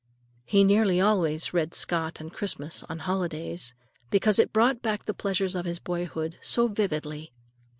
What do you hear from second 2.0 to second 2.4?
on